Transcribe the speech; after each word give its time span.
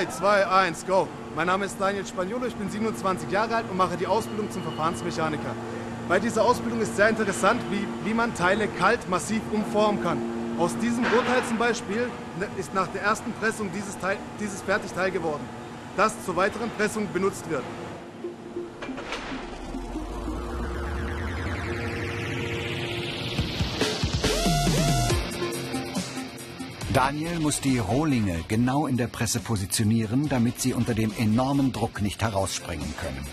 3, 0.00 0.06
2, 0.06 0.46
1, 0.46 0.86
go. 0.86 1.06
Mein 1.36 1.46
Name 1.46 1.66
ist 1.66 1.78
Daniel 1.78 2.06
Spagnolo, 2.06 2.46
ich 2.46 2.54
bin 2.54 2.70
27 2.70 3.30
Jahre 3.30 3.56
alt 3.56 3.66
und 3.70 3.76
mache 3.76 3.98
die 3.98 4.06
Ausbildung 4.06 4.50
zum 4.50 4.62
Verfahrensmechaniker. 4.62 5.54
Bei 6.08 6.18
dieser 6.18 6.42
Ausbildung 6.42 6.80
ist 6.80 6.96
sehr 6.96 7.10
interessant, 7.10 7.60
wie, 7.70 7.86
wie 8.08 8.14
man 8.14 8.34
Teile 8.34 8.66
kalt 8.66 9.10
massiv 9.10 9.42
umformen 9.52 10.02
kann. 10.02 10.18
Aus 10.58 10.74
diesem 10.78 11.04
Rohteil 11.04 11.44
zum 11.46 11.58
Beispiel 11.58 12.08
ne, 12.38 12.48
ist 12.56 12.72
nach 12.72 12.86
der 12.86 13.02
ersten 13.02 13.30
Pressung 13.34 13.68
dieses, 13.74 13.98
Teil, 13.98 14.16
dieses 14.40 14.62
Fertigteil 14.62 15.10
geworden, 15.10 15.46
das 15.98 16.14
zur 16.24 16.34
weiteren 16.34 16.70
Pressung 16.70 17.06
benutzt 17.12 17.50
wird. 17.50 17.64
Daniel 26.92 27.38
muss 27.38 27.60
die 27.60 27.78
Rohlinge 27.78 28.44
genau 28.48 28.88
in 28.88 28.96
der 28.96 29.06
Presse 29.06 29.38
positionieren, 29.38 30.28
damit 30.28 30.60
sie 30.60 30.74
unter 30.74 30.92
dem 30.92 31.12
enormen 31.16 31.70
Druck 31.70 32.02
nicht 32.02 32.20
herausspringen 32.20 32.94
können. 32.96 33.24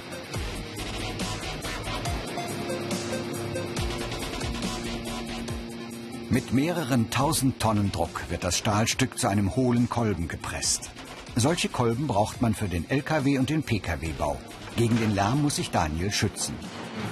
Mit 6.30 6.54
mehreren 6.54 7.10
tausend 7.10 7.60
Tonnen 7.60 7.92
Druck 7.92 8.30
wird 8.30 8.44
das 8.44 8.60
Stahlstück 8.60 9.18
zu 9.18 9.28
einem 9.28 9.56
hohlen 9.56 9.90
Kolben 9.90 10.28
gepresst. 10.28 10.92
Solche 11.36 11.70
Kolben 11.70 12.06
braucht 12.06 12.44
man 12.44 12.54
für 12.54 12.68
den 12.68 12.88
Lkw 12.88 13.40
und 13.40 13.50
den 13.50 13.64
Pkw-Bau. 13.64 14.38
Gegen 14.76 15.00
den 15.00 15.16
Lärm 15.16 15.42
muss 15.42 15.56
sich 15.56 15.72
Daniel 15.72 16.12
schützen. 16.12 16.54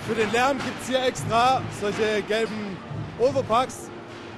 Für 0.07 0.13
den 0.13 0.31
Lärm 0.31 0.57
gibt 0.57 0.79
es 0.83 0.89
hier 0.89 1.03
extra 1.03 1.63
solche 1.81 2.21
gelben 2.27 2.77
Overpacks, 3.17 3.89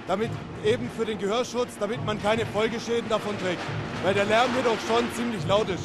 damit 0.07 0.31
eben 0.65 0.89
für 0.97 1.05
den 1.05 1.19
Gehörschutz, 1.19 1.77
damit 1.79 2.03
man 2.05 2.21
keine 2.21 2.45
Folgeschäden 2.45 3.09
davon 3.09 3.37
trägt. 3.39 3.61
Weil 4.03 4.13
der 4.13 4.25
Lärm 4.25 4.51
hier 4.53 4.63
doch 4.63 4.79
schon 4.87 5.05
ziemlich 5.15 5.45
laut 5.47 5.69
ist. 5.69 5.83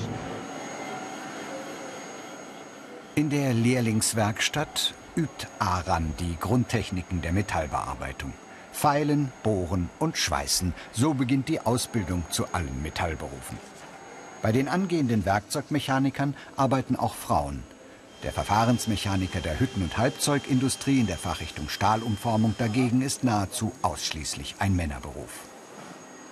In 3.14 3.28
der 3.28 3.52
Lehrlingswerkstatt 3.52 4.94
übt 5.16 5.46
Aran 5.58 6.14
die 6.18 6.36
Grundtechniken 6.40 7.20
der 7.20 7.32
Metallbearbeitung. 7.32 8.32
Feilen, 8.72 9.30
bohren 9.42 9.90
und 9.98 10.16
schweißen, 10.16 10.72
so 10.92 11.12
beginnt 11.12 11.48
die 11.48 11.60
Ausbildung 11.60 12.24
zu 12.30 12.46
allen 12.52 12.82
Metallberufen. 12.82 13.58
Bei 14.40 14.50
den 14.50 14.66
angehenden 14.68 15.26
Werkzeugmechanikern 15.26 16.34
arbeiten 16.56 16.96
auch 16.96 17.14
Frauen. 17.14 17.62
Der 18.22 18.32
Verfahrensmechaniker 18.32 19.40
der 19.40 19.58
Hütten- 19.58 19.82
und 19.82 19.98
Halbzeugindustrie 19.98 21.00
in 21.00 21.08
der 21.08 21.18
Fachrichtung 21.18 21.68
Stahlumformung 21.68 22.54
dagegen 22.56 23.02
ist 23.02 23.24
nahezu 23.24 23.72
ausschließlich 23.82 24.56
ein 24.60 24.76
Männerberuf. 24.76 25.40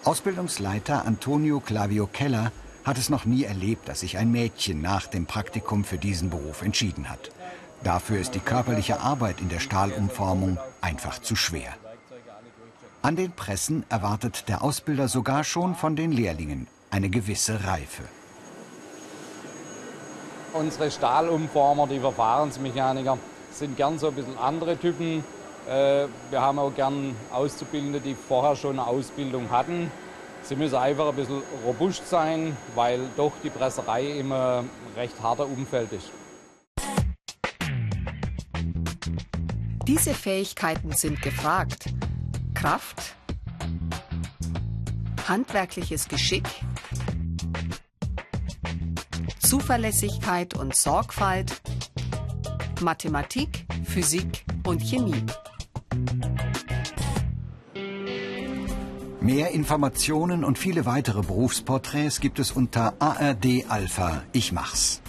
Ausbildungsleiter 0.05 1.05
Antonio 1.05 1.58
Clavio 1.58 2.06
Keller 2.06 2.52
hat 2.84 2.97
es 2.97 3.10
noch 3.10 3.24
nie 3.24 3.42
erlebt, 3.42 3.88
dass 3.88 4.00
sich 4.00 4.19
ein 4.19 4.30
Mädchen 4.30 4.80
nach 4.80 5.08
dem 5.08 5.27
Praktikum 5.27 5.82
für 5.82 5.98
diesen 5.98 6.30
Beruf 6.30 6.62
entschieden 6.62 7.10
hat. 7.10 7.32
Dafür 7.82 8.20
ist 8.20 8.36
die 8.36 8.41
körperliche 8.41 9.00
Arbeit 9.00 9.41
in 9.41 9.48
der 9.48 9.58
Stahlumformung 9.58 10.58
einfach 10.80 11.20
zu 11.20 11.34
schwer. 11.34 11.75
An 13.02 13.16
den 13.16 13.32
Pressen 13.32 13.84
erwartet 13.88 14.48
der 14.48 14.62
Ausbilder 14.62 15.08
sogar 15.08 15.42
schon 15.42 15.75
von 15.75 15.97
den 15.97 16.12
Lehrlingen 16.12 16.69
eine 16.91 17.10
gewisse 17.10 17.64
Reife. 17.64 18.04
Unsere 20.53 20.91
Stahlumformer, 20.91 21.87
die 21.87 22.01
Verfahrensmechaniker, 22.01 23.19
sind 23.53 23.77
gern 23.77 23.99
so 23.99 24.09
ein 24.09 24.15
bisschen 24.15 24.37
andere 24.37 24.77
Typen. 24.77 25.25
Äh, 25.69 26.06
wir 26.31 26.41
haben 26.41 26.59
auch 26.59 26.75
gern 26.75 27.15
Auszubildende, 27.33 28.00
die 28.00 28.15
vorher 28.15 28.56
schon 28.56 28.78
eine 28.78 28.87
Ausbildung 28.87 29.50
hatten. 29.50 29.91
Sie 30.43 30.56
müssen 30.56 30.77
einfach 30.77 31.09
ein 31.09 31.15
bisschen 31.15 31.43
robust 31.65 32.09
sein, 32.09 32.56
weil 32.75 33.00
doch 33.16 33.33
die 33.44 33.50
Presserei 33.50 34.06
immer 34.19 34.65
recht 34.97 35.15
harter 35.22 35.47
Umfeld 35.47 35.93
ist. 35.93 36.10
Diese 39.87 40.15
Fähigkeiten 40.15 40.93
sind 40.93 41.22
gefragt. 41.22 41.87
Kraft, 42.55 43.15
handwerkliches 45.28 46.09
Geschick, 46.09 46.49
Zuverlässigkeit 49.50 50.55
und 50.55 50.77
Sorgfalt, 50.77 51.61
Mathematik, 52.81 53.66
Physik 53.83 54.44
und 54.65 54.81
Chemie. 54.81 55.25
Mehr 59.21 59.50
Informationen 59.50 60.44
und 60.44 60.56
viele 60.56 60.87
weitere 60.87 61.22
Berufsporträts 61.22 62.21
gibt 62.21 62.39
es 62.39 62.53
unter 62.53 62.94
ARD 63.00 63.65
Alpha 63.69 64.22
Ich 64.31 64.53
mach's. 64.53 65.03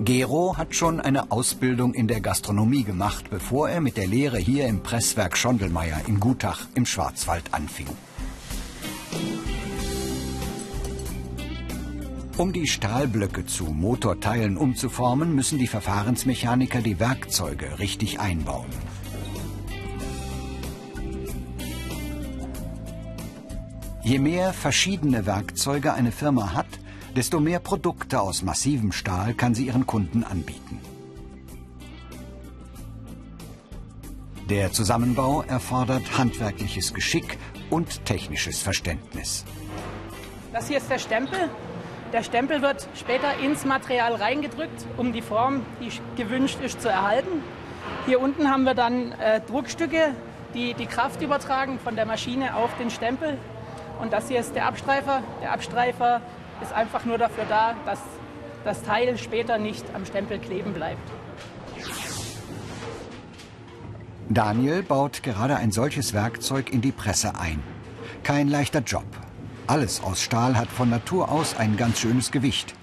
Gero 0.00 0.56
hat 0.56 0.74
schon 0.74 1.00
eine 1.00 1.30
Ausbildung 1.30 1.94
in 1.94 2.08
der 2.08 2.20
Gastronomie 2.20 2.82
gemacht, 2.82 3.30
bevor 3.30 3.68
er 3.68 3.80
mit 3.80 3.96
der 3.96 4.08
Lehre 4.08 4.38
hier 4.38 4.66
im 4.66 4.82
Presswerk 4.82 5.36
Schondelmeier 5.36 6.00
in 6.08 6.18
Gutach 6.18 6.66
im 6.74 6.86
Schwarzwald 6.86 7.54
anfing. 7.54 7.86
Um 12.38 12.52
die 12.52 12.68
Stahlblöcke 12.68 13.46
zu 13.46 13.64
Motorteilen 13.64 14.56
umzuformen, 14.56 15.34
müssen 15.34 15.58
die 15.58 15.66
Verfahrensmechaniker 15.66 16.80
die 16.80 17.00
Werkzeuge 17.00 17.80
richtig 17.80 18.20
einbauen. 18.20 18.70
Je 24.04 24.20
mehr 24.20 24.52
verschiedene 24.52 25.26
Werkzeuge 25.26 25.94
eine 25.94 26.12
Firma 26.12 26.52
hat, 26.52 26.68
desto 27.16 27.40
mehr 27.40 27.58
Produkte 27.58 28.20
aus 28.20 28.44
massivem 28.44 28.92
Stahl 28.92 29.34
kann 29.34 29.56
sie 29.56 29.66
ihren 29.66 29.84
Kunden 29.84 30.22
anbieten. 30.22 30.78
Der 34.48 34.70
Zusammenbau 34.70 35.42
erfordert 35.42 36.16
handwerkliches 36.16 36.94
Geschick 36.94 37.36
und 37.68 38.04
technisches 38.04 38.62
Verständnis. 38.62 39.44
Das 40.52 40.68
hier 40.68 40.78
ist 40.78 40.88
der 40.88 41.00
Stempel. 41.00 41.50
Der 42.12 42.22
Stempel 42.22 42.62
wird 42.62 42.88
später 42.94 43.38
ins 43.44 43.66
Material 43.66 44.14
reingedrückt, 44.14 44.86
um 44.96 45.12
die 45.12 45.20
Form, 45.20 45.66
die 45.80 45.90
gewünscht 46.20 46.58
ist, 46.64 46.80
zu 46.80 46.88
erhalten. 46.88 47.42
Hier 48.06 48.20
unten 48.20 48.50
haben 48.50 48.64
wir 48.64 48.72
dann 48.74 49.12
äh, 49.12 49.42
Druckstücke, 49.42 50.14
die 50.54 50.72
die 50.72 50.86
Kraft 50.86 51.20
übertragen 51.20 51.78
von 51.78 51.96
der 51.96 52.06
Maschine 52.06 52.56
auf 52.56 52.70
den 52.78 52.90
Stempel. 52.90 53.36
Und 54.00 54.12
das 54.14 54.28
hier 54.28 54.40
ist 54.40 54.54
der 54.54 54.66
Abstreifer. 54.66 55.22
Der 55.42 55.52
Abstreifer 55.52 56.22
ist 56.62 56.72
einfach 56.72 57.04
nur 57.04 57.18
dafür 57.18 57.44
da, 57.46 57.74
dass 57.84 58.00
das 58.64 58.82
Teil 58.82 59.18
später 59.18 59.58
nicht 59.58 59.84
am 59.94 60.06
Stempel 60.06 60.38
kleben 60.38 60.72
bleibt. 60.72 61.06
Daniel 64.30 64.82
baut 64.82 65.22
gerade 65.22 65.56
ein 65.56 65.72
solches 65.72 66.14
Werkzeug 66.14 66.70
in 66.70 66.80
die 66.80 66.92
Presse 66.92 67.32
ein. 67.38 67.62
Kein 68.22 68.48
leichter 68.48 68.80
Job. 68.80 69.04
Alles 69.68 70.02
aus 70.02 70.22
Stahl 70.22 70.56
hat 70.56 70.68
von 70.68 70.88
Natur 70.88 71.30
aus 71.30 71.54
ein 71.54 71.76
ganz 71.76 72.00
schönes 72.00 72.30
Gewicht. 72.30 72.74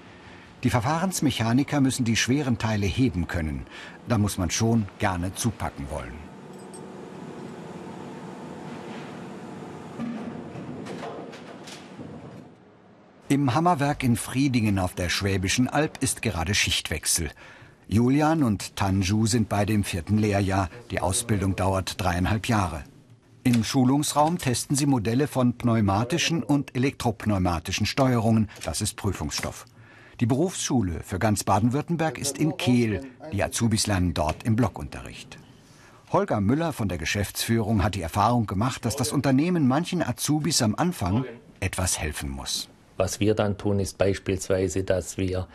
Die 0.62 0.70
Verfahrensmechaniker 0.70 1.80
müssen 1.80 2.04
die 2.04 2.14
schweren 2.14 2.58
Teile 2.58 2.86
heben 2.86 3.26
können. 3.26 3.66
Da 4.06 4.18
muss 4.18 4.38
man 4.38 4.50
schon 4.50 4.86
gerne 5.00 5.34
zupacken 5.34 5.86
wollen. 5.90 6.14
Im 13.28 13.52
Hammerwerk 13.52 14.04
in 14.04 14.14
Friedingen 14.14 14.78
auf 14.78 14.94
der 14.94 15.08
Schwäbischen 15.08 15.66
Alb 15.66 15.98
ist 16.00 16.22
gerade 16.22 16.54
Schichtwechsel. 16.54 17.32
Julian 17.88 18.44
und 18.44 18.76
Tanju 18.76 19.26
sind 19.26 19.48
beide 19.48 19.72
im 19.72 19.82
vierten 19.82 20.18
Lehrjahr. 20.18 20.70
Die 20.92 21.00
Ausbildung 21.00 21.56
dauert 21.56 22.00
dreieinhalb 22.00 22.46
Jahre. 22.46 22.84
Im 23.46 23.62
Schulungsraum 23.62 24.38
testen 24.38 24.74
sie 24.74 24.86
Modelle 24.86 25.28
von 25.28 25.56
pneumatischen 25.56 26.42
und 26.42 26.74
elektropneumatischen 26.74 27.86
Steuerungen. 27.86 28.50
Das 28.64 28.80
ist 28.80 28.96
Prüfungsstoff. 28.96 29.66
Die 30.18 30.26
Berufsschule 30.26 30.98
für 31.04 31.20
ganz 31.20 31.44
Baden-Württemberg 31.44 32.18
ist 32.18 32.38
in 32.38 32.56
Kehl. 32.56 33.02
Die 33.30 33.44
Azubis 33.44 33.86
lernen 33.86 34.14
dort 34.14 34.42
im 34.42 34.56
Blockunterricht. 34.56 35.38
Holger 36.10 36.40
Müller 36.40 36.72
von 36.72 36.88
der 36.88 36.98
Geschäftsführung 36.98 37.84
hat 37.84 37.94
die 37.94 38.02
Erfahrung 38.02 38.46
gemacht, 38.46 38.84
dass 38.84 38.96
das 38.96 39.12
Unternehmen 39.12 39.68
manchen 39.68 40.02
Azubis 40.02 40.60
am 40.60 40.74
Anfang 40.74 41.24
etwas 41.60 42.00
helfen 42.00 42.30
muss. 42.30 42.68
Was 42.96 43.20
wir 43.20 43.36
dann 43.36 43.58
tun, 43.58 43.78
ist 43.78 43.96
beispielsweise, 43.96 44.82
dass 44.82 45.18
wir 45.18 45.46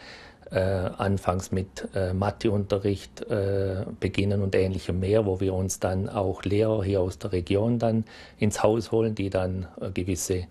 äh, 0.51 0.59
anfangs 0.59 1.51
mit 1.51 1.87
äh, 1.95 2.13
Matheunterricht 2.13 3.21
äh, 3.29 3.85
beginnen 3.99 4.41
und 4.41 4.53
ähnlichem 4.55 4.99
mehr, 4.99 5.25
wo 5.25 5.39
wir 5.39 5.53
uns 5.53 5.79
dann 5.79 6.09
auch 6.09 6.43
Lehrer 6.43 6.83
hier 6.83 7.01
aus 7.01 7.17
der 7.17 7.31
Region 7.31 7.79
dann 7.79 8.05
ins 8.37 8.61
Haus 8.61 8.91
holen, 8.91 9.15
die 9.15 9.29
dann 9.29 9.67
äh, 9.79 9.91
gewisse 9.91 10.47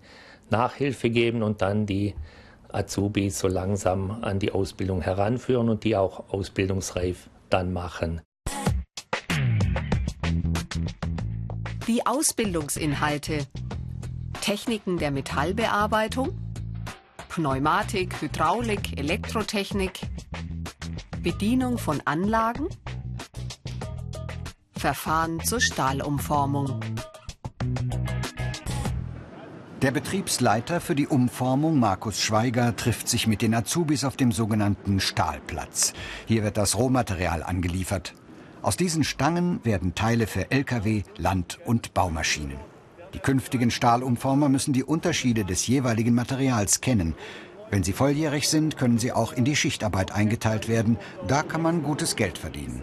Nachhilfe 0.49 1.09
geben 1.09 1.43
und 1.43 1.61
dann 1.61 1.85
die 1.85 2.15
Azubis 2.69 3.39
so 3.39 3.47
langsam 3.47 4.23
an 4.23 4.39
die 4.39 4.51
Ausbildung 4.51 5.01
heranführen 5.01 5.69
und 5.69 5.83
die 5.83 5.95
auch 5.95 6.31
ausbildungsreif 6.31 7.29
dann 7.49 7.71
machen. 7.73 8.21
Die 11.87 12.05
Ausbildungsinhalte. 12.05 13.39
Techniken 14.41 14.97
der 14.97 15.11
Metallbearbeitung, 15.11 16.35
Pneumatik, 17.31 18.21
Hydraulik, 18.21 18.99
Elektrotechnik, 18.99 20.01
Bedienung 21.23 21.77
von 21.77 22.01
Anlagen, 22.03 22.67
Verfahren 24.75 25.39
zur 25.39 25.61
Stahlumformung. 25.61 26.81
Der 29.81 29.91
Betriebsleiter 29.91 30.81
für 30.81 30.93
die 30.93 31.07
Umformung, 31.07 31.79
Markus 31.79 32.19
Schweiger, 32.19 32.75
trifft 32.75 33.07
sich 33.07 33.27
mit 33.27 33.41
den 33.41 33.55
Azubis 33.55 34.03
auf 34.03 34.17
dem 34.17 34.33
sogenannten 34.33 34.99
Stahlplatz. 34.99 35.93
Hier 36.25 36.43
wird 36.43 36.57
das 36.57 36.77
Rohmaterial 36.77 37.43
angeliefert. 37.43 38.13
Aus 38.61 38.75
diesen 38.75 39.05
Stangen 39.05 39.63
werden 39.63 39.95
Teile 39.95 40.27
für 40.27 40.51
Lkw, 40.51 41.03
Land- 41.15 41.59
und 41.63 41.93
Baumaschinen. 41.93 42.70
Die 43.13 43.19
künftigen 43.19 43.71
Stahlumformer 43.71 44.47
müssen 44.47 44.73
die 44.73 44.83
Unterschiede 44.83 45.43
des 45.43 45.67
jeweiligen 45.67 46.15
Materials 46.15 46.79
kennen. 46.79 47.15
Wenn 47.69 47.83
sie 47.83 47.93
volljährig 47.93 48.47
sind, 48.47 48.77
können 48.77 48.99
sie 48.99 49.11
auch 49.11 49.33
in 49.33 49.45
die 49.45 49.55
Schichtarbeit 49.55 50.11
eingeteilt 50.11 50.67
werden. 50.67 50.97
Da 51.27 51.43
kann 51.43 51.61
man 51.61 51.83
gutes 51.83 52.15
Geld 52.15 52.37
verdienen. 52.37 52.81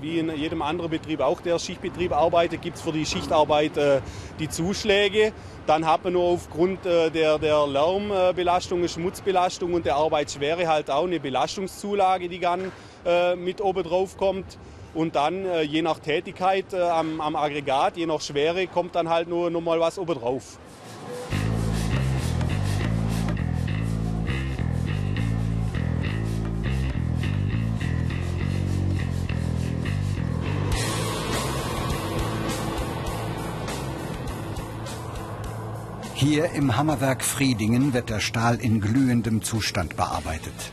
Wie 0.00 0.20
in 0.20 0.30
jedem 0.36 0.62
anderen 0.62 0.90
Betrieb 0.90 1.20
auch 1.20 1.40
der 1.40 1.58
Schichtbetrieb 1.58 2.12
arbeitet, 2.12 2.62
gibt 2.62 2.76
es 2.76 2.82
für 2.82 2.92
die 2.92 3.04
Schichtarbeit 3.04 3.76
äh, 3.76 4.00
die 4.38 4.48
Zuschläge. 4.48 5.32
Dann 5.66 5.86
hat 5.86 6.04
man 6.04 6.12
nur 6.12 6.24
aufgrund 6.24 6.86
äh, 6.86 7.10
der, 7.10 7.38
der 7.38 7.66
Lärmbelastung, 7.66 8.86
Schmutzbelastung 8.86 9.74
und 9.74 9.86
der 9.86 9.96
Arbeitsschwere 9.96 10.68
halt 10.68 10.88
auch 10.88 11.04
eine 11.04 11.18
Belastungszulage, 11.18 12.28
die 12.28 12.38
dann 12.38 12.70
äh, 13.04 13.34
mit 13.34 13.60
oben 13.60 13.82
drauf 13.82 14.16
kommt. 14.16 14.56
Und 14.98 15.14
dann 15.14 15.44
äh, 15.44 15.62
je 15.62 15.80
nach 15.80 16.00
Tätigkeit 16.00 16.72
äh, 16.72 16.80
am, 16.80 17.20
am, 17.20 17.36
Aggregat, 17.36 17.96
je 17.96 18.06
nach 18.06 18.20
Schwere, 18.20 18.66
kommt 18.66 18.96
dann 18.96 19.08
halt 19.08 19.28
nur 19.28 19.48
noch 19.48 19.60
mal 19.60 19.78
was 19.78 19.96
oben 19.96 20.18
drauf. 20.18 20.58
Hier 36.14 36.50
im 36.56 36.76
Hammerwerk 36.76 37.22
Friedingen 37.22 37.92
wird 37.94 38.10
der 38.10 38.18
Stahl 38.18 38.56
in 38.56 38.80
glühendem 38.80 39.42
Zustand 39.42 39.94
bearbeitet. 39.96 40.72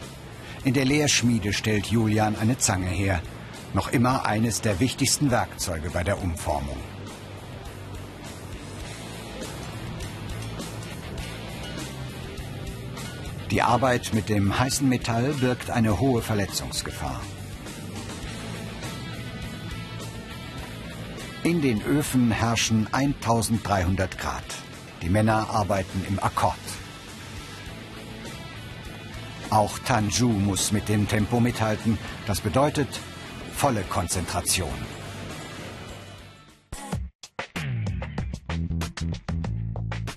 In 0.64 0.74
der 0.74 0.86
Lehrschmiede 0.86 1.54
stellt 1.54 1.86
Julian 1.86 2.36
eine 2.36 2.58
Zange 2.58 2.88
her 2.88 3.22
noch 3.76 3.90
immer 3.90 4.26
eines 4.26 4.62
der 4.62 4.80
wichtigsten 4.80 5.32
Werkzeuge 5.32 5.90
bei 5.90 6.04
der 6.04 6.24
Umformung. 6.24 6.78
Die 13.52 13.62
Arbeit 13.62 14.14
mit 14.14 14.30
dem 14.30 14.58
heißen 14.58 14.88
Metall 14.88 15.34
birgt 15.34 15.70
eine 15.72 16.00
hohe 16.00 16.22
Verletzungsgefahr. 16.22 17.22
In 21.44 21.62
den 21.62 21.82
Öfen 21.84 22.32
herrschen 22.32 22.88
1300 22.94 24.18
Grad. 24.18 24.44
Die 25.02 25.10
Männer 25.10 25.50
arbeiten 25.50 26.04
im 26.08 26.18
Akkord. 26.20 26.56
Auch 29.50 29.78
Tanju 29.80 30.30
muss 30.30 30.72
mit 30.72 30.88
dem 30.88 31.10
Tempo 31.10 31.40
mithalten. 31.42 31.98
Das 32.26 32.40
bedeutet, 32.40 32.88
volle 33.56 33.84
Konzentration. 33.84 34.74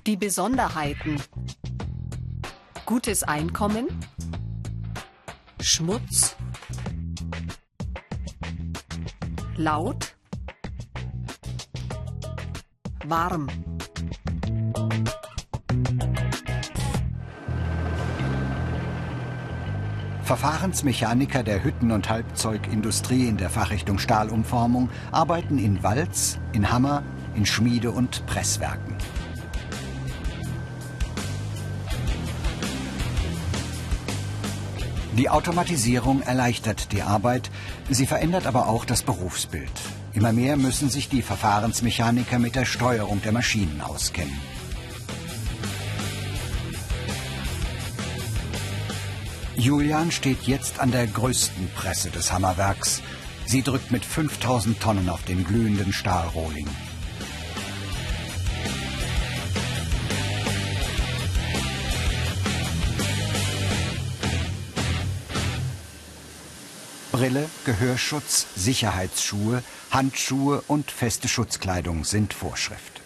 Die 0.07 0.17
Besonderheiten. 0.17 1.23
Gutes 2.85 3.23
Einkommen. 3.23 3.87
Schmutz. 5.61 6.37
Laut. 9.57 10.17
Warm. 13.05 13.49
Verfahrensmechaniker 20.29 21.43
der 21.43 21.65
Hütten- 21.65 21.91
und 21.91 22.11
Halbzeugindustrie 22.11 23.29
in 23.29 23.39
der 23.39 23.49
Fachrichtung 23.49 23.99
Stahlumformung 23.99 24.91
arbeiten 25.11 25.57
in 25.57 25.83
Walz, 25.83 26.39
in 26.53 26.71
Hammer, 26.71 27.03
in 27.35 27.47
Schmiede- 27.47 27.93
und 27.93 28.27
Presswerken. 28.27 28.95
Die 35.17 35.31
Automatisierung 35.31 36.21
erleichtert 36.21 36.93
die 36.93 37.01
Arbeit, 37.01 37.51
sie 37.89 38.07
verändert 38.07 38.47
aber 38.47 38.69
auch 38.69 38.85
das 38.85 39.03
Berufsbild. 39.03 39.73
Immer 40.13 40.35
mehr 40.35 40.59
müssen 40.59 40.91
sich 40.91 41.09
die 41.09 41.23
Verfahrensmechaniker 41.23 42.39
mit 42.39 42.55
der 42.55 42.67
Steuerung 42.67 43.23
der 43.23 43.33
Maschinen 43.33 43.81
auskennen. 43.81 44.39
Julian 49.59 50.13
steht 50.13 50.43
jetzt 50.43 50.79
an 50.79 50.93
der 50.93 51.09
größten 51.09 51.69
Presse 51.75 52.11
des 52.11 52.33
Hammerwerks. 52.33 53.03
Sie 53.45 53.63
drückt 53.63 53.91
mit 53.91 54.05
5000 54.05 54.81
Tonnen 54.81 55.09
auf 55.09 55.25
den 55.25 55.45
glühenden 55.45 55.93
Stahlrohling. 55.93 56.69
Brille, 67.11 67.51
Gehörschutz, 67.65 68.47
Sicherheitsschuhe, 68.55 69.65
Handschuhe 69.91 70.63
und 70.69 70.93
feste 70.93 71.27
Schutzkleidung 71.27 72.05
sind 72.05 72.33
Vorschrift. 72.33 72.98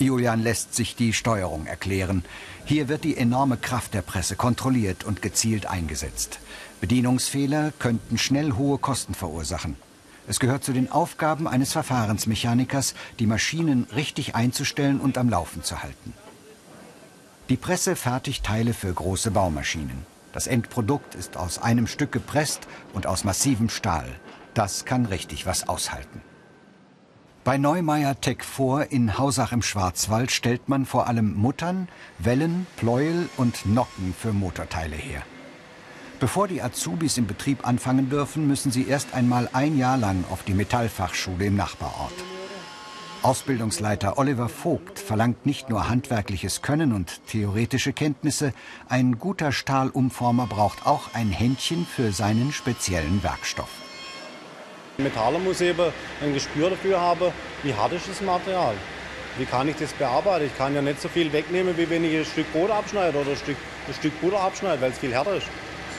Julian 0.00 0.42
lässt 0.42 0.74
sich 0.74 0.94
die 0.94 1.12
Steuerung 1.12 1.66
erklären. 1.66 2.24
Hier 2.64 2.88
wird 2.88 3.02
die 3.02 3.16
enorme 3.16 3.56
Kraft 3.56 3.94
der 3.94 4.02
Presse 4.02 4.36
kontrolliert 4.36 5.04
und 5.04 5.22
gezielt 5.22 5.66
eingesetzt. 5.66 6.38
Bedienungsfehler 6.80 7.72
könnten 7.78 8.16
schnell 8.16 8.52
hohe 8.52 8.78
Kosten 8.78 9.14
verursachen. 9.14 9.76
Es 10.28 10.38
gehört 10.38 10.62
zu 10.62 10.72
den 10.72 10.92
Aufgaben 10.92 11.48
eines 11.48 11.72
Verfahrensmechanikers, 11.72 12.94
die 13.18 13.26
Maschinen 13.26 13.86
richtig 13.96 14.34
einzustellen 14.34 15.00
und 15.00 15.18
am 15.18 15.28
Laufen 15.28 15.64
zu 15.64 15.82
halten. 15.82 16.12
Die 17.48 17.56
Presse 17.56 17.96
fertigt 17.96 18.44
Teile 18.44 18.74
für 18.74 18.92
große 18.92 19.30
Baumaschinen. 19.30 20.06
Das 20.32 20.46
Endprodukt 20.46 21.14
ist 21.14 21.36
aus 21.36 21.58
einem 21.58 21.86
Stück 21.86 22.12
gepresst 22.12 22.68
und 22.92 23.06
aus 23.06 23.24
massivem 23.24 23.70
Stahl. 23.70 24.08
Das 24.52 24.84
kann 24.84 25.06
richtig 25.06 25.46
was 25.46 25.66
aushalten. 25.68 26.20
Bei 27.48 27.56
Neumeier 27.56 28.20
Tech 28.20 28.42
vor 28.42 28.92
in 28.92 29.16
Hausach 29.16 29.52
im 29.52 29.62
Schwarzwald 29.62 30.30
stellt 30.30 30.68
man 30.68 30.84
vor 30.84 31.06
allem 31.06 31.32
Muttern, 31.32 31.88
Wellen, 32.18 32.66
Pleuel 32.76 33.30
und 33.38 33.64
Nocken 33.64 34.12
für 34.12 34.34
Motorteile 34.34 34.96
her. 34.96 35.22
Bevor 36.20 36.46
die 36.46 36.60
Azubis 36.60 37.16
im 37.16 37.26
Betrieb 37.26 37.66
anfangen 37.66 38.10
dürfen, 38.10 38.46
müssen 38.46 38.70
sie 38.70 38.86
erst 38.86 39.14
einmal 39.14 39.48
ein 39.54 39.78
Jahr 39.78 39.96
lang 39.96 40.24
auf 40.30 40.42
die 40.42 40.52
Metallfachschule 40.52 41.46
im 41.46 41.56
Nachbarort. 41.56 42.12
Ausbildungsleiter 43.22 44.18
Oliver 44.18 44.50
Vogt 44.50 44.98
verlangt 44.98 45.46
nicht 45.46 45.70
nur 45.70 45.88
handwerkliches 45.88 46.60
Können 46.60 46.92
und 46.92 47.26
theoretische 47.28 47.94
Kenntnisse, 47.94 48.52
ein 48.90 49.18
guter 49.18 49.52
Stahlumformer 49.52 50.46
braucht 50.46 50.86
auch 50.86 51.14
ein 51.14 51.30
Händchen 51.30 51.86
für 51.86 52.12
seinen 52.12 52.52
speziellen 52.52 53.22
Werkstoff. 53.22 53.87
Metaller 55.00 55.38
muss 55.38 55.60
eben 55.60 55.92
ein 56.20 56.34
Gespür 56.34 56.70
dafür 56.70 57.00
haben, 57.00 57.30
wie 57.62 57.72
hart 57.72 57.92
ist 57.92 58.08
das 58.08 58.20
Material. 58.20 58.74
Wie 59.36 59.44
kann 59.44 59.68
ich 59.68 59.76
das 59.76 59.92
bearbeiten? 59.92 60.46
Ich 60.46 60.58
kann 60.58 60.74
ja 60.74 60.82
nicht 60.82 61.00
so 61.00 61.08
viel 61.08 61.32
wegnehmen, 61.32 61.78
wie 61.78 61.88
wenn 61.88 62.02
ich 62.02 62.16
ein 62.16 62.24
Stück 62.24 62.52
Brot 62.52 62.72
abschneide 62.72 63.16
oder 63.16 63.30
ein 63.30 63.36
Stück, 63.36 63.56
ein 63.86 63.94
Stück 63.94 64.20
Butter 64.20 64.40
abschneide, 64.40 64.82
weil 64.82 64.90
es 64.90 64.98
viel 64.98 65.12
härter 65.12 65.36
ist. 65.36 65.46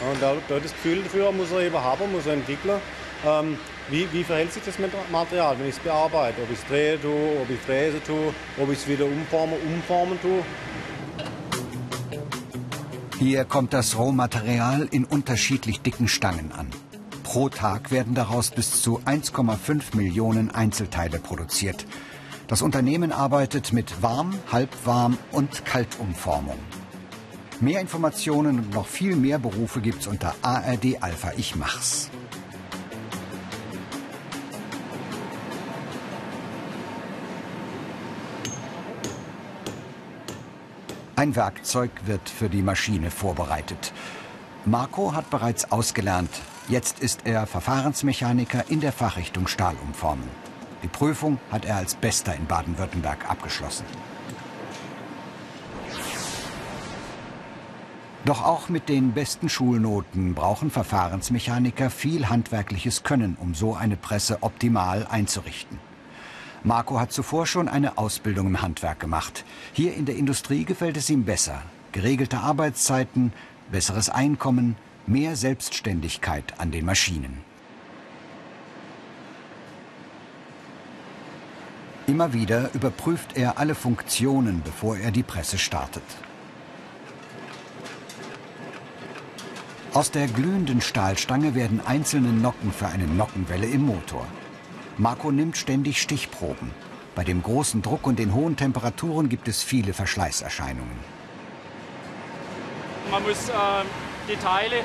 Und 0.01 0.21
da, 0.21 0.33
da 0.49 0.59
das 0.59 0.73
Gefühl 0.73 1.01
dafür 1.01 1.31
muss 1.31 1.49
er 1.53 1.61
eben 1.61 1.77
haben, 1.77 2.11
muss 2.11 2.27
er 2.27 2.33
entwickeln. 2.33 2.81
Ähm, 3.25 3.57
wie, 3.89 4.05
wie, 4.11 4.25
verhält 4.25 4.51
sich 4.51 4.63
das 4.65 4.75
Material, 5.09 5.57
wenn 5.57 5.69
ich 5.69 5.77
es 5.77 5.81
bearbeite? 5.81 6.41
Ob 6.41 6.51
ich 6.51 6.59
es 6.59 6.65
drehe 6.65 7.01
tue, 7.01 7.41
ob 7.41 7.49
ich 7.49 7.59
fräse 7.59 8.03
tue, 8.03 8.33
ob 8.57 8.69
ich 8.69 8.79
es 8.79 8.87
wieder 8.89 9.05
umforme, 9.05 9.55
umformen 9.65 10.19
tue. 10.21 10.43
Hier 13.17 13.45
kommt 13.45 13.71
das 13.71 13.97
Rohmaterial 13.97 14.89
in 14.91 15.05
unterschiedlich 15.05 15.79
dicken 15.79 16.09
Stangen 16.09 16.51
an. 16.51 16.67
Pro 17.29 17.47
Tag 17.47 17.91
werden 17.91 18.15
daraus 18.15 18.49
bis 18.49 18.81
zu 18.81 19.01
1,5 19.01 19.95
Millionen 19.95 20.49
Einzelteile 20.49 21.19
produziert. 21.19 21.85
Das 22.47 22.63
Unternehmen 22.63 23.11
arbeitet 23.11 23.71
mit 23.71 24.01
Warm-, 24.01 24.39
Halbwarm- 24.51 25.19
und 25.31 25.63
Kaltumformung. 25.63 26.57
Mehr 27.59 27.81
Informationen 27.81 28.57
und 28.57 28.73
noch 28.73 28.87
viel 28.87 29.15
mehr 29.15 29.37
Berufe 29.37 29.79
gibt's 29.79 30.07
unter 30.07 30.33
ARD 30.41 31.03
Alpha 31.03 31.33
Ich 31.37 31.55
Mach's. 31.55 32.09
Ein 41.15 41.35
Werkzeug 41.35 41.91
wird 42.07 42.27
für 42.27 42.49
die 42.49 42.63
Maschine 42.63 43.11
vorbereitet. 43.11 43.93
Marco 44.65 45.13
hat 45.13 45.29
bereits 45.29 45.71
ausgelernt, 45.71 46.31
Jetzt 46.69 46.99
ist 46.99 47.25
er 47.25 47.47
Verfahrensmechaniker 47.47 48.65
in 48.69 48.79
der 48.79 48.91
Fachrichtung 48.91 49.47
Stahlumformen. 49.47 50.29
Die 50.83 50.87
Prüfung 50.87 51.39
hat 51.51 51.65
er 51.65 51.77
als 51.77 51.95
Bester 51.95 52.35
in 52.35 52.45
Baden-Württemberg 52.45 53.27
abgeschlossen. 53.27 53.85
Doch 58.23 58.45
auch 58.45 58.69
mit 58.69 58.87
den 58.87 59.13
besten 59.13 59.49
Schulnoten 59.49 60.35
brauchen 60.35 60.69
Verfahrensmechaniker 60.69 61.89
viel 61.89 62.29
handwerkliches 62.29 63.01
Können, 63.01 63.35
um 63.39 63.55
so 63.55 63.73
eine 63.73 63.97
Presse 63.97 64.37
optimal 64.41 65.07
einzurichten. 65.09 65.79
Marco 66.63 66.99
hat 66.99 67.11
zuvor 67.11 67.47
schon 67.47 67.67
eine 67.67 67.97
Ausbildung 67.97 68.45
im 68.45 68.61
Handwerk 68.61 68.99
gemacht. 68.99 69.43
Hier 69.73 69.95
in 69.95 70.05
der 70.05 70.17
Industrie 70.17 70.65
gefällt 70.65 70.97
es 70.97 71.09
ihm 71.09 71.23
besser. 71.23 71.63
Geregelte 71.93 72.37
Arbeitszeiten, 72.37 73.33
besseres 73.71 74.09
Einkommen, 74.09 74.75
mehr 75.09 75.35
Selbstständigkeit 75.35 76.59
an 76.59 76.69
den 76.69 76.85
Maschinen. 76.85 77.41
Immer 82.05 82.33
wieder 82.33 82.69
überprüft 82.73 83.35
er 83.35 83.57
alle 83.57 83.73
Funktionen, 83.73 84.61
bevor 84.63 84.97
er 84.97 85.11
die 85.11 85.23
Presse 85.23 85.57
startet. 85.57 86.03
Aus 89.93 90.11
der 90.11 90.27
glühenden 90.27 90.81
Stahlstange 90.81 91.55
werden 91.55 91.81
einzelne 91.83 92.29
Nocken 92.29 92.71
für 92.71 92.87
eine 92.87 93.07
Nockenwelle 93.07 93.65
im 93.65 93.87
Motor. 93.87 94.27
Marco 94.97 95.31
nimmt 95.31 95.57
ständig 95.57 96.01
Stichproben. 96.01 96.71
Bei 97.15 97.23
dem 97.23 97.41
großen 97.41 97.81
Druck 97.81 98.05
und 98.05 98.19
den 98.19 98.33
hohen 98.35 98.55
Temperaturen 98.55 99.27
gibt 99.27 99.47
es 99.47 99.63
viele 99.63 99.93
Verschleißerscheinungen. 99.93 100.99
Man 103.09 103.23
muss 103.23 103.49
äh, 103.49 103.53
die 104.29 104.35
Teile 104.35 104.83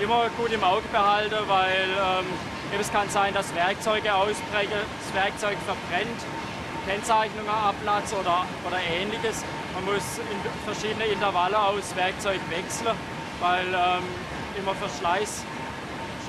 immer 0.00 0.28
gut 0.36 0.52
im 0.52 0.62
Auge 0.62 0.86
behalten, 0.92 1.36
weil 1.46 1.88
ähm, 1.88 2.26
es 2.78 2.92
kann 2.92 3.08
sein, 3.08 3.32
dass 3.32 3.54
Werkzeuge 3.54 4.14
ausbrechen, 4.14 4.72
das 4.72 5.14
Werkzeug 5.14 5.56
verbrennt, 5.64 6.20
Kennzeichnungen 6.86 7.48
abplatzen 7.48 8.18
oder, 8.18 8.44
oder 8.66 8.78
ähnliches. 8.78 9.44
Man 9.74 9.84
muss 9.86 10.18
in 10.18 10.38
verschiedene 10.64 11.06
Intervalle 11.06 11.58
aus 11.58 11.94
Werkzeug 11.96 12.40
wechseln, 12.50 12.94
weil 13.40 13.66
ähm, 13.66 14.04
immer 14.58 14.74
Verschleiß, 14.74 15.44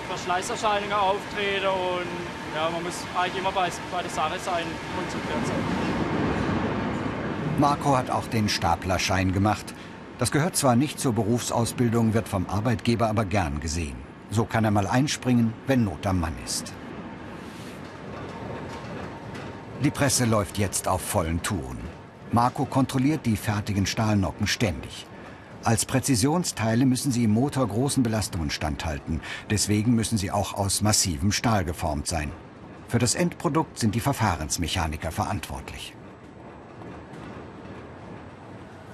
Verschleißerscheinungen 0.08 0.94
auftreten 0.94 1.68
und 1.68 2.08
ja, 2.56 2.70
man 2.72 2.84
muss 2.84 3.04
eigentlich 3.20 3.40
immer 3.40 3.52
bei, 3.52 3.70
bei 3.92 4.02
der 4.02 4.12
Sache 4.12 4.40
sein, 4.40 4.66
konzentriert 4.96 5.46
sein. 5.46 5.98
Marco 7.60 7.98
hat 7.98 8.10
auch 8.10 8.28
den 8.28 8.50
Staplerschein 8.50 9.34
gemacht. 9.34 9.74
Das 10.20 10.32
gehört 10.32 10.56
zwar 10.56 10.76
nicht 10.76 11.00
zur 11.00 11.14
Berufsausbildung, 11.14 12.14
wird 12.14 12.28
vom 12.28 12.48
Arbeitgeber 12.48 13.08
aber 13.08 13.26
gern 13.26 13.60
gesehen. 13.60 13.96
So 14.32 14.46
kann 14.46 14.66
er 14.66 14.72
mal 14.72 14.88
einspringen, 14.88 15.54
wenn 15.68 15.84
Not 15.84 16.06
am 16.08 16.20
Mann 16.20 16.36
ist. 16.44 16.74
Die 19.84 19.92
Presse 19.92 20.26
läuft 20.26 20.58
jetzt 20.58 20.88
auf 20.88 21.02
vollen 21.02 21.44
Touren. 21.44 21.78
Marco 22.32 22.66
kontrolliert 22.66 23.26
die 23.26 23.38
fertigen 23.38 23.86
Stahlnocken 23.86 24.48
ständig. 24.48 25.06
Als 25.64 25.86
Präzisionsteile 25.86 26.86
müssen 26.86 27.12
sie 27.12 27.26
im 27.26 27.32
Motor 27.32 27.68
großen 27.68 28.02
Belastungen 28.02 28.50
standhalten. 28.50 29.22
Deswegen 29.50 29.94
müssen 29.94 30.18
sie 30.18 30.32
auch 30.32 30.56
aus 30.56 30.82
massivem 30.82 31.32
Stahl 31.32 31.64
geformt 31.64 32.08
sein. 32.08 32.32
Für 32.88 33.00
das 33.00 33.16
Endprodukt 33.16 33.78
sind 33.78 33.94
die 33.94 34.00
Verfahrensmechaniker 34.00 35.12
verantwortlich. 35.12 35.94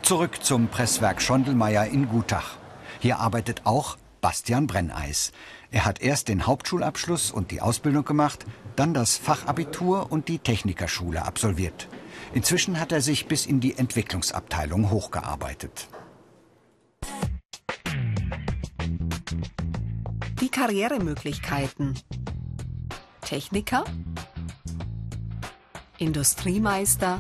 Zurück 0.03 0.43
zum 0.43 0.67
Presswerk 0.67 1.22
Schondelmeier 1.22 1.86
in 1.86 2.10
Gutach. 2.10 2.57
Hier 3.00 3.19
arbeitet 3.19 3.62
auch 3.63 3.98
Bastian 4.19 4.67
Brenneis. 4.67 5.31
Er 5.72 5.86
hat 5.86 6.01
erst 6.01 6.27
den 6.27 6.45
Hauptschulabschluss 6.45 7.31
und 7.31 7.51
die 7.51 7.62
Ausbildung 7.62 8.03
gemacht, 8.03 8.45
dann 8.75 8.93
das 8.93 9.15
Fachabitur 9.15 10.12
und 10.12 10.27
die 10.27 10.39
Technikerschule 10.39 11.24
absolviert. 11.24 11.88
Inzwischen 12.33 12.81
hat 12.81 12.91
er 12.91 13.00
sich 13.00 13.27
bis 13.27 13.45
in 13.45 13.62
die 13.62 13.77
Entwicklungsabteilung 13.77 14.89
hochgearbeitet. 14.89 15.88
Die 20.41 20.50
Karrieremöglichkeiten. 20.50 21.98
Techniker, 23.22 23.86
Industriemeister, 25.98 27.19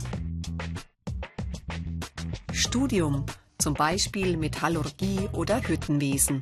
Studium, 2.73 3.23
zum 3.59 3.75
Beispiel 3.75 4.35
Metallurgie 4.35 5.29
oder 5.33 5.61
Hüttenwesen. 5.61 6.41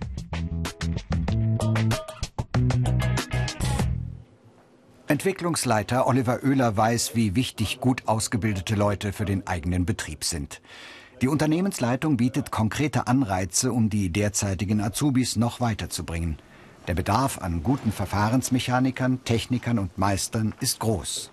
Entwicklungsleiter 5.07 6.07
Oliver 6.07 6.39
Oehler 6.41 6.77
weiß, 6.77 7.17
wie 7.17 7.35
wichtig 7.35 7.81
gut 7.81 8.07
ausgebildete 8.07 8.75
Leute 8.75 9.11
für 9.11 9.25
den 9.25 9.45
eigenen 9.45 9.85
Betrieb 9.85 10.23
sind. 10.23 10.61
Die 11.21 11.27
Unternehmensleitung 11.27 12.15
bietet 12.15 12.50
konkrete 12.50 13.07
Anreize, 13.07 13.73
um 13.73 13.89
die 13.89 14.09
derzeitigen 14.09 14.79
Azubis 14.79 15.35
noch 15.35 15.59
weiterzubringen. 15.59 16.38
Der 16.88 16.93
Bedarf 16.93 17.39
an 17.39 17.61
guten 17.61 17.91
Verfahrensmechanikern, 17.91 19.25
Technikern 19.25 19.79
und 19.79 19.97
Meistern 19.97 20.55
ist 20.61 20.79
groß. 20.79 21.29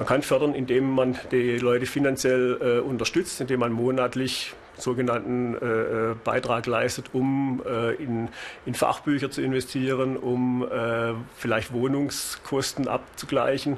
Man 0.00 0.06
kann 0.06 0.22
fördern, 0.22 0.54
indem 0.54 0.94
man 0.94 1.18
die 1.30 1.58
Leute 1.58 1.84
finanziell 1.84 2.56
äh, 2.62 2.80
unterstützt, 2.80 3.38
indem 3.42 3.60
man 3.60 3.70
monatlich 3.70 4.54
sogenannten 4.78 5.54
äh, 5.56 5.66
äh, 5.66 6.14
Beitrag 6.24 6.64
leistet, 6.64 7.10
um 7.12 7.62
äh, 7.68 7.96
in, 7.96 8.30
in, 8.64 8.72
Fachbücher 8.72 9.30
zu 9.30 9.42
investieren, 9.42 10.16
um 10.16 10.66
äh, 10.66 11.12
vielleicht 11.36 11.74
Wohnungskosten 11.74 12.88
abzugleichen, 12.88 13.76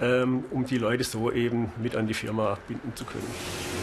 ähm, 0.00 0.44
um 0.52 0.64
die 0.64 0.78
Leute 0.78 1.02
so 1.02 1.32
eben 1.32 1.72
mit 1.82 1.96
an 1.96 2.06
die 2.06 2.14
Firma 2.14 2.56
binden 2.68 2.94
zu 2.94 3.04
können. 3.04 3.73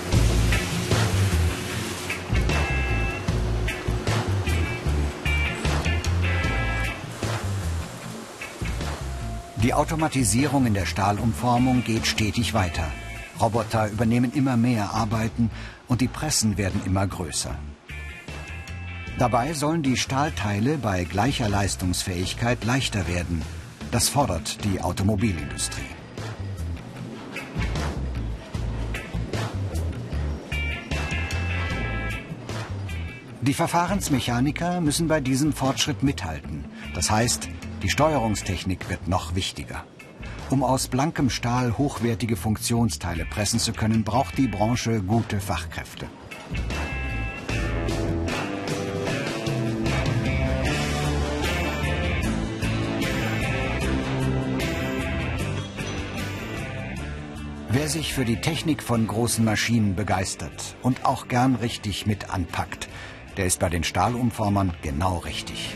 Die 9.64 9.76
Automatisierung 9.76 10.66
in 10.66 10.74
der 10.74 10.88
Stahlumformung 10.88 11.84
geht 11.84 12.08
stetig 12.08 12.56
weiter. 12.56 12.88
Roboter 13.40 13.92
übernehmen 13.92 14.32
immer 14.34 14.58
mehr 14.58 14.92
Arbeiten 14.92 15.52
und 15.88 16.02
die 16.02 16.08
Pressen 16.08 16.58
werden 16.58 16.82
immer 16.84 17.06
größer. 17.06 17.56
Dabei 19.20 19.54
sollen 19.54 19.84
die 19.84 19.98
Stahlteile 19.98 20.80
bei 20.80 21.04
gleicher 21.04 21.48
Leistungsfähigkeit 21.48 22.64
leichter 22.66 23.08
werden. 23.08 23.44
Das 23.92 24.10
fordert 24.10 24.64
die 24.64 24.82
Automobilindustrie. 24.82 25.82
Die 33.42 33.54
Verfahrensmechaniker 33.54 34.82
müssen 34.82 35.08
bei 35.08 35.20
diesem 35.20 35.54
Fortschritt 35.54 36.02
mithalten. 36.02 36.66
Das 36.96 37.12
heißt, 37.12 37.48
die 37.84 37.90
Steuerungstechnik 37.90 38.90
wird 38.90 39.08
noch 39.08 39.36
wichtiger. 39.36 39.84
Um 40.50 40.64
aus 40.64 40.88
blankem 40.88 41.30
Stahl 41.30 41.78
hochwertige 41.78 42.36
Funktionsteile 42.36 43.26
pressen 43.26 43.60
zu 43.60 43.74
können, 43.74 44.04
braucht 44.04 44.38
die 44.38 44.48
Branche 44.48 45.02
gute 45.02 45.40
Fachkräfte. 45.40 46.08
Wer 57.70 57.88
sich 57.88 58.14
für 58.14 58.26
die 58.26 58.42
Technik 58.42 58.84
von 58.84 59.08
großen 59.08 59.46
Maschinen 59.46 59.96
begeistert 59.96 60.76
und 60.82 61.06
auch 61.06 61.30
gern 61.30 61.56
richtig 61.56 62.06
mit 62.06 62.30
anpackt, 62.30 62.90
der 63.38 63.46
ist 63.46 63.60
bei 63.62 63.70
den 63.70 63.86
Stahlumformern 63.86 64.74
genau 64.82 65.20
richtig. 65.20 65.74